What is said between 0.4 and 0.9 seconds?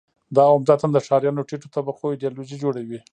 عمدتاً